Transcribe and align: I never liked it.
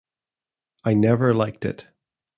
I 0.83 0.95
never 0.95 1.31
liked 1.31 1.63
it. 1.63 1.85